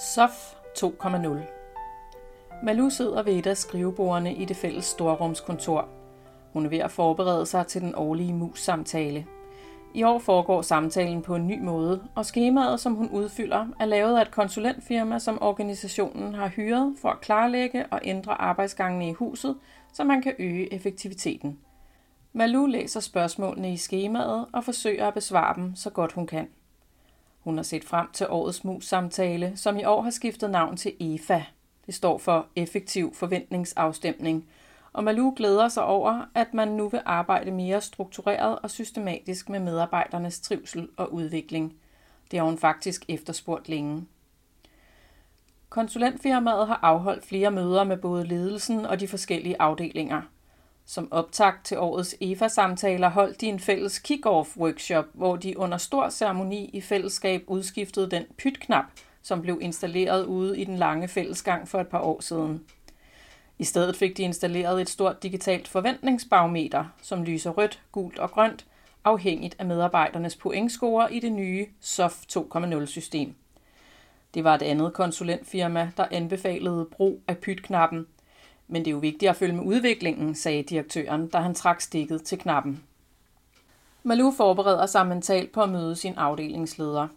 [0.00, 5.88] SOF 2.0 Malu sidder ved et af skrivebordene i det fælles storrumskontor.
[6.52, 9.26] Hun er ved at forberede sig til den årlige mus-samtale.
[9.94, 14.18] I år foregår samtalen på en ny måde, og skemaet, som hun udfylder, er lavet
[14.18, 19.56] af et konsulentfirma, som organisationen har hyret for at klarlægge og ændre arbejdsgangene i huset,
[19.92, 21.58] så man kan øge effektiviteten.
[22.32, 26.48] Malu læser spørgsmålene i skemaet og forsøger at besvare dem så godt hun kan.
[27.40, 31.42] Hun har set frem til årets mus-samtale, som i år har skiftet navn til EFA.
[31.86, 34.48] Det står for Effektiv Forventningsafstemning,
[34.92, 39.60] og Malu glæder sig over, at man nu vil arbejde mere struktureret og systematisk med
[39.60, 41.74] medarbejdernes trivsel og udvikling.
[42.30, 44.06] Det har hun faktisk efterspurgt længe.
[45.68, 50.22] Konsulentfirmaet har afholdt flere møder med både ledelsen og de forskellige afdelinger–
[50.90, 56.70] som optakt til årets EFA-samtaler holdt de en fælles kick-off-workshop, hvor de under stor ceremoni
[56.72, 58.84] i fællesskab udskiftede den pytknap,
[59.22, 62.64] som blev installeret ude i den lange fællesgang for et par år siden.
[63.58, 68.66] I stedet fik de installeret et stort digitalt forventningsbarometer, som lyser rødt, gult og grønt,
[69.04, 73.34] afhængigt af medarbejdernes pointscore i det nye SOF 2.0-system.
[74.34, 78.06] Det var et andet konsulentfirma, der anbefalede brug af pytknappen,
[78.70, 82.22] men det er jo vigtigt at følge med udviklingen, sagde direktøren, da han trak stikket
[82.22, 82.82] til knappen.
[84.02, 87.08] Malu forbereder sig mentalt på at møde sin afdelingsleder.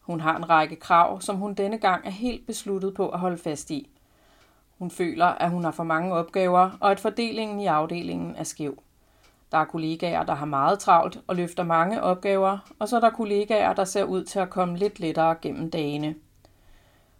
[0.00, 3.38] Hun har en række krav, som hun denne gang er helt besluttet på at holde
[3.38, 3.88] fast i.
[4.78, 8.82] Hun føler, at hun har for mange opgaver, og at fordelingen i afdelingen er skæv.
[9.52, 13.10] Der er kollegaer, der har meget travlt og løfter mange opgaver, og så er der
[13.10, 16.14] kollegaer, der ser ud til at komme lidt lettere gennem dagene.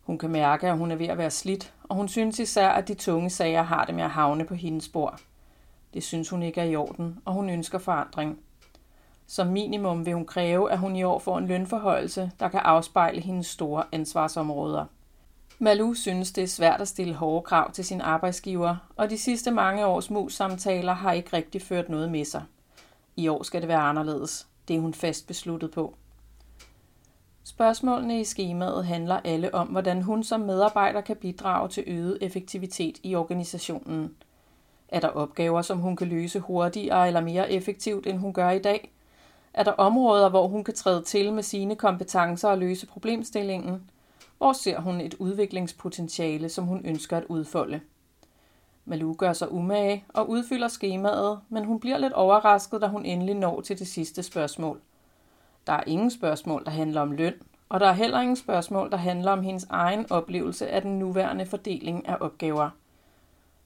[0.02, 2.88] Hun kan mærke, at hun er ved at være slidt, og hun synes især, at
[2.88, 5.20] de tunge sager har det med at havne på hendes bord.
[5.94, 8.38] Det synes hun ikke er i orden, og hun ønsker forandring.
[9.26, 13.20] Som minimum vil hun kræve, at hun i år får en lønforhøjelse, der kan afspejle
[13.20, 14.84] hendes store ansvarsområder.
[15.58, 19.50] Malu synes, det er svært at stille hårde krav til sin arbejdsgiver, og de sidste
[19.50, 22.42] mange års mus-samtaler har ikke rigtig ført noget med sig.
[23.16, 24.46] I år skal det være anderledes.
[24.68, 25.94] Det er hun fast besluttet på.
[27.62, 32.98] Spørgsmålene i skemaet handler alle om, hvordan hun som medarbejder kan bidrage til øget effektivitet
[33.02, 34.14] i organisationen.
[34.88, 38.58] Er der opgaver, som hun kan løse hurtigere eller mere effektivt, end hun gør i
[38.58, 38.92] dag?
[39.54, 43.90] Er der områder, hvor hun kan træde til med sine kompetencer og løse problemstillingen?
[44.38, 47.80] Hvor ser hun et udviklingspotentiale, som hun ønsker at udfolde?
[48.84, 53.34] Malu gør sig umage og udfylder skemaet, men hun bliver lidt overrasket, da hun endelig
[53.34, 54.80] når til det sidste spørgsmål–
[55.66, 57.34] der er ingen spørgsmål, der handler om løn,
[57.72, 61.46] og der er heller ingen spørgsmål, der handler om hendes egen oplevelse af den nuværende
[61.46, 62.70] fordeling af opgaver.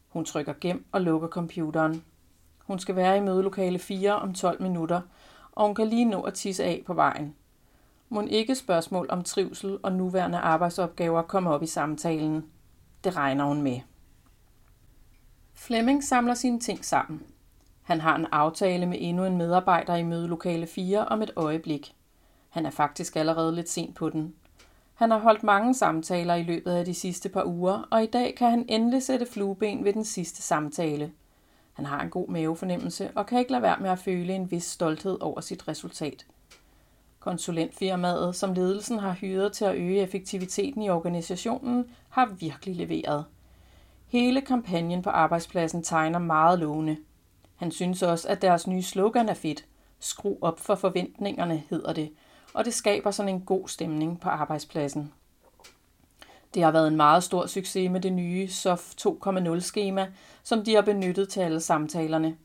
[0.08, 2.04] Hun trykker gem og lukker computeren.
[2.58, 5.00] Hun skal være i mødelokale 4 om 12 minutter,
[5.52, 7.34] og hun kan lige nå at tisse af på vejen.
[8.08, 12.44] Må ikke spørgsmål om trivsel og nuværende arbejdsopgaver kommer op i samtalen.
[13.04, 13.80] Det regner hun med.
[15.54, 17.22] Flemming samler sine ting sammen.
[17.82, 21.95] Han har en aftale med endnu en medarbejder i mødelokale 4 om et øjeblik.
[22.56, 24.34] Han er faktisk allerede lidt sent på den.
[24.94, 28.34] Han har holdt mange samtaler i løbet af de sidste par uger, og i dag
[28.34, 31.12] kan han endelig sætte flueben ved den sidste samtale.
[31.72, 34.64] Han har en god mavefornemmelse og kan ikke lade være med at føle en vis
[34.64, 36.26] stolthed over sit resultat.
[37.20, 43.24] Konsulentfirmaet, som ledelsen har hyret til at øge effektiviteten i organisationen, har virkelig leveret.
[44.06, 46.96] Hele kampagnen på arbejdspladsen tegner meget lovende–
[47.56, 49.64] han synes også, at deres nye slogan er fedt.
[49.98, 52.12] Skru op for forventningerne, hedder det,
[52.56, 55.12] og det skaber sådan en god stemning på arbejdspladsen.
[56.54, 60.06] Det har været en meget stor succes med det nye SOF 2.0-skema,
[60.42, 62.36] som de har benyttet til alle samtalerne.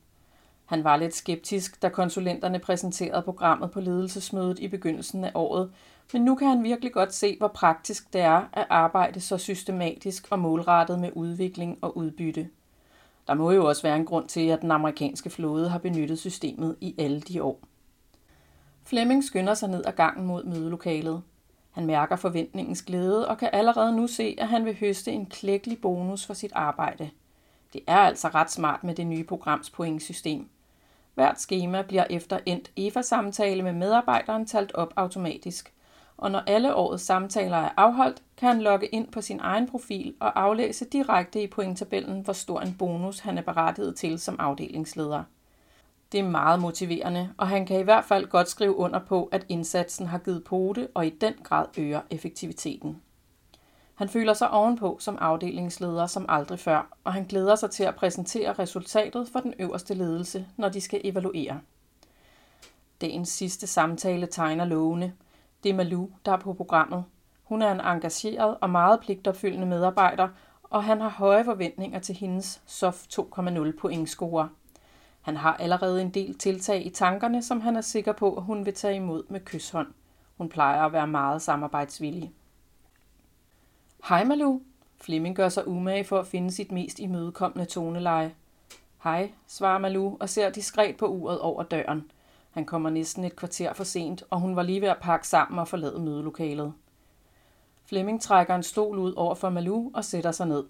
[0.66, 5.72] Han var lidt skeptisk, da konsulenterne præsenterede programmet på ledelsesmødet i begyndelsen af året,
[6.14, 10.28] men nu kan han virkelig godt se, hvor praktisk det er at arbejde så systematisk
[10.30, 12.50] og målrettet med udvikling og udbytte.
[13.28, 16.76] Der må jo også være en grund til, at den amerikanske flåde har benyttet systemet
[16.82, 17.71] i alle de år.
[18.84, 21.22] Flemming skynder sig ned ad gangen mod mødelokalet.
[21.72, 25.82] Han mærker forventningens glæde og kan allerede nu se, at han vil høste en klækkelig
[25.82, 27.10] bonus for sit arbejde.
[27.74, 30.50] Det er altså ret smart med det nye programs pointsystem.
[31.16, 35.74] Hvert skema bliver efter endt EFA-samtale med medarbejderen talt op automatisk–
[36.22, 40.14] og når alle årets samtaler er afholdt, kan han logge ind på sin egen profil
[40.20, 45.24] og aflæse direkte i pointtabellen, hvor stor en bonus han er berettiget til som afdelingsleder.
[46.12, 49.46] Det er meget motiverende, og han kan i hvert fald godt skrive under på, at
[49.50, 53.02] indsatsen har givet pote og i den grad øger effektiviteten.
[53.96, 57.96] Han føler sig ovenpå som afdelingsleder som aldrig før, og han glæder sig til at
[57.96, 61.60] præsentere resultatet for den øverste ledelse, når de skal evaluere.
[63.02, 65.12] Dagens sidste samtale tegner lovende–
[65.64, 67.04] det er Malou, der er på programmet.
[67.44, 70.30] Hun er en engageret og meget pligtopfyldende medarbejder,
[70.64, 74.50] og han har høje forventninger til hendes SOF 2.0 pointscore.
[75.22, 78.66] Han har allerede en del tiltag i tankerne, som han er sikker på, at hun
[78.66, 79.88] vil tage imod med kysshånd.
[80.38, 82.32] Hun plejer at være meget samarbejdsvillig.
[84.10, 84.60] Hej Malu.
[85.02, 88.36] Flemming gør sig umage for at finde sit mest imødekommende toneleje.
[89.04, 92.12] Hej, svarer Malu og ser diskret på uret over døren.
[92.52, 95.60] Han kommer næsten et kvarter for sent, og hun var lige ved at pakke sammen
[95.60, 96.74] og forlade mødelokalet.
[97.86, 100.64] Flemming trækker en stol ud over for Malu og sætter sig ned.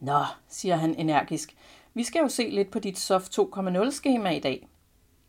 [0.00, 1.56] Nå, siger han energisk.
[1.94, 4.68] Vi skal jo se lidt på dit Soft 2.0-skema i dag.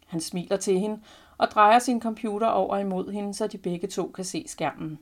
[0.08, 1.00] Han smiler til hende
[1.38, 5.00] og drejer sin computer over imod hende, så de begge to kan se skærmen.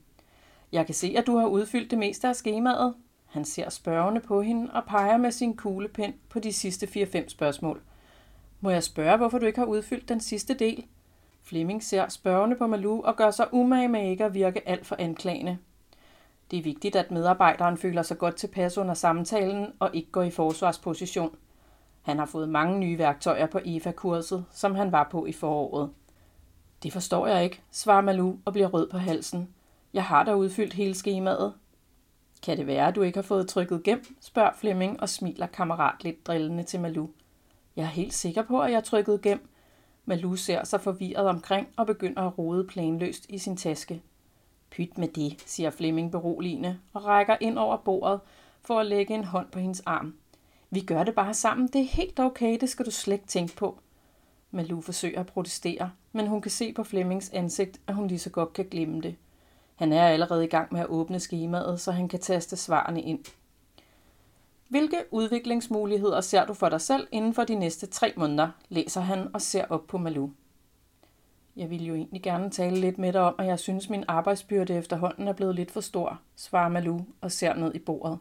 [0.71, 2.95] Jeg kan se, at du har udfyldt det meste af skemaet.
[3.25, 7.81] Han ser spørgende på hende og peger med sin kuglepen på de sidste 4-5 spørgsmål.
[8.62, 10.85] Må jeg spørge, hvorfor du ikke har udfyldt den sidste del?
[11.44, 14.95] Flemming ser spørgende på Malu og gør sig umage med ikke at virke alt for
[15.00, 15.57] anklagende.
[16.55, 20.31] Det er vigtigt, at medarbejderen føler sig godt tilpas under samtalen og ikke går i
[20.31, 21.35] forsvarsposition.
[22.01, 25.89] Han har fået mange nye værktøjer på EFA-kurset, som han var på i foråret.
[26.83, 29.49] Det forstår jeg ikke, svarer Malu og bliver rød på halsen.
[29.93, 31.53] Jeg har da udfyldt hele skemaet.
[32.43, 36.03] Kan det være, at du ikke har fået trykket gem, spørger Flemming og smiler kammerat
[36.03, 37.07] lidt drillende til Malu.
[37.75, 39.49] Jeg er helt sikker på, at jeg har trykket gem.
[40.05, 44.01] Malu ser sig forvirret omkring og begynder at rode planløst i sin taske.
[44.75, 48.19] Pyt med det, siger Flemming beroligende og rækker ind over bordet
[48.62, 50.16] for at lægge en hånd på hendes arm.
[50.69, 51.68] Vi gør det bare sammen.
[51.68, 53.80] Det er helt okay, det skal du slet ikke tænke på.
[54.51, 58.30] Malou forsøger at protestere, men hun kan se på Flemmings ansigt, at hun lige så
[58.30, 59.16] godt kan glemme det.
[59.75, 63.25] Han er allerede i gang med at åbne skemaet, så han kan taste svarene ind.
[64.69, 69.27] Hvilke udviklingsmuligheder ser du for dig selv inden for de næste tre måneder, læser han
[69.33, 70.31] og ser op på Malou.
[71.55, 74.73] Jeg ville jo egentlig gerne tale lidt med dig om, at jeg synes, min arbejdsbyrde
[74.73, 78.19] efterhånden er blevet lidt for stor, svarer Malu og ser ned i bordet.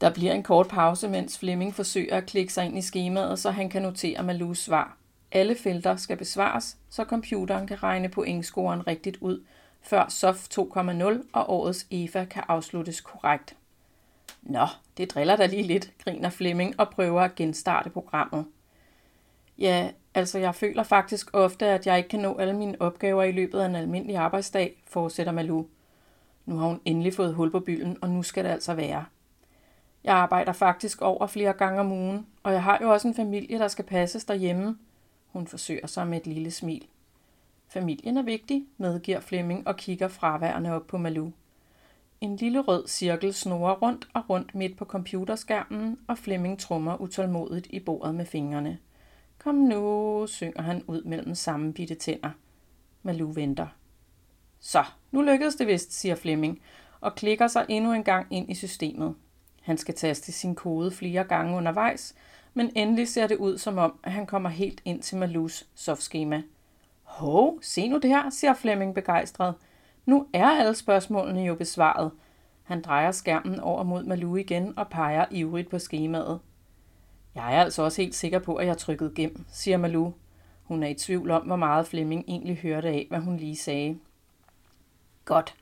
[0.00, 3.50] Der bliver en kort pause, mens Flemming forsøger at klikke sig ind i skemaet, så
[3.50, 4.96] han kan notere Malus svar.
[5.32, 9.44] Alle felter skal besvares, så computeren kan regne pointscoren rigtigt ud,
[9.80, 13.56] før SOF 2.0 og årets EFA kan afsluttes korrekt.
[14.42, 14.66] Nå,
[14.96, 18.46] det driller da lige lidt, griner Flemming og prøver at genstarte programmet.
[19.58, 23.32] Ja, altså jeg føler faktisk ofte, at jeg ikke kan nå alle mine opgaver i
[23.32, 25.66] løbet af en almindelig arbejdsdag, fortsætter Malou.
[26.46, 29.04] Nu har hun endelig fået hul på bylden, og nu skal det altså være.
[30.04, 33.58] Jeg arbejder faktisk over flere gange om ugen, og jeg har jo også en familie,
[33.58, 34.78] der skal passes derhjemme.
[35.32, 36.86] Hun forsøger sig med et lille smil.
[37.68, 41.32] Familien er vigtig, medgiver Flemming og kigger fraværende op på Malou.
[42.20, 47.66] En lille rød cirkel snorer rundt og rundt midt på computerskærmen, og Flemming trummer utålmodigt
[47.70, 48.78] i bordet med fingrene.
[49.44, 52.30] Kom nu, synger han ud mellem sammenbitte tænder.
[53.02, 53.66] Malou venter.
[54.60, 56.60] Så, nu lykkedes det vist, siger Flemming,
[57.00, 59.14] og klikker sig endnu en gang ind i systemet.
[59.62, 62.14] Han skal taste sin kode flere gange undervejs,
[62.54, 66.42] men endelig ser det ud som om, at han kommer helt ind til Malus softskema.
[67.02, 69.54] Hov, se nu det her, siger Flemming begejstret.
[70.06, 72.10] Nu er alle spørgsmålene jo besvaret.
[72.62, 76.40] Han drejer skærmen over mod Malu igen og peger ivrigt på skemaet.
[77.34, 80.12] Jeg er altså også helt sikker på, at jeg trykkede gem, siger Malu.
[80.62, 83.98] Hun er i tvivl om, hvor meget Flemming egentlig hørte af, hvad hun lige sagde.
[85.24, 85.54] Godt.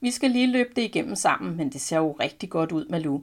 [0.00, 3.20] Vi skal lige løbe det igennem sammen, men det ser jo rigtig godt ud, Malu.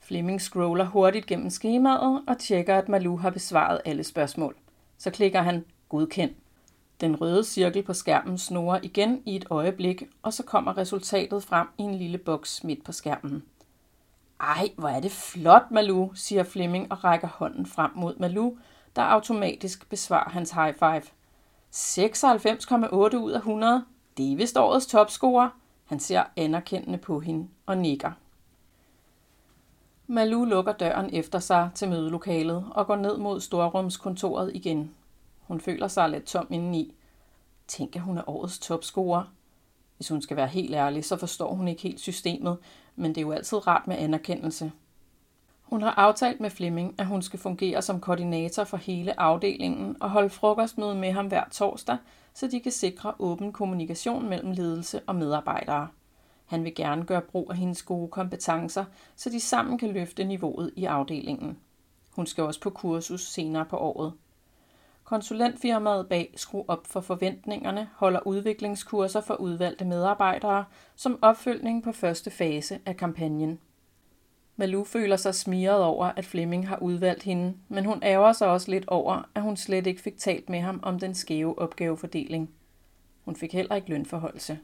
[0.00, 4.56] Flemming scroller hurtigt gennem skemaet og tjekker, at Malu har besvaret alle spørgsmål.
[4.98, 6.30] Så klikker han Godkend.
[7.00, 11.66] Den røde cirkel på skærmen snorer igen i et øjeblik, og så kommer resultatet frem
[11.78, 13.42] i en lille boks midt på skærmen.
[14.40, 18.56] Ej, hvor er det flot, Malu, siger Flemming og rækker hånden frem mod Malu,
[18.96, 21.02] der automatisk besvarer hans high five.
[21.72, 23.84] 96,8 ud af 100.
[24.16, 25.48] Det er vist årets topscorer.
[25.84, 28.12] Han ser anerkendende på hende og nikker.
[30.06, 34.94] Malu lukker døren efter sig til mødelokalet og går ned mod storrumskontoret igen.
[35.40, 36.94] Hun føler sig lidt tom indeni.
[37.66, 39.24] Tænk, at hun er årets topscorer.
[39.96, 42.58] Hvis hun skal være helt ærlig, så forstår hun ikke helt systemet,
[42.96, 44.72] men det er jo altid rart med anerkendelse.
[45.62, 50.10] Hun har aftalt med Flemming, at hun skal fungere som koordinator for hele afdelingen og
[50.10, 51.96] holde frokostmøde med ham hver torsdag,
[52.34, 55.88] så de kan sikre åben kommunikation mellem ledelse og medarbejdere.
[56.46, 58.84] Han vil gerne gøre brug af hendes gode kompetencer,
[59.16, 61.58] så de sammen kan løfte niveauet i afdelingen.
[62.10, 64.12] Hun skal også på kursus senere på året.
[65.06, 70.64] Konsulentfirmaet bag Skru op for forventningerne holder udviklingskurser for udvalgte medarbejdere
[70.96, 73.58] som opfølgning på første fase af kampagnen.
[74.56, 78.70] Malou føler sig smiret over, at Flemming har udvalgt hende, men hun ærger sig også
[78.70, 82.50] lidt over, at hun slet ikke fik talt med ham om den skæve opgavefordeling.
[83.24, 84.58] Hun fik heller ikke lønforholdelse.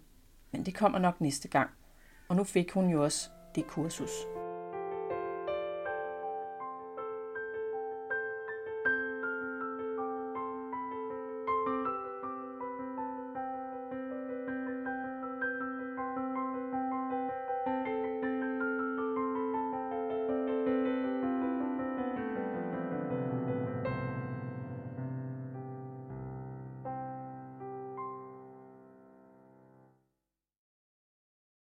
[0.53, 1.71] Men det kommer nok næste gang.
[2.29, 4.42] og nu fik hun jo også det kursus.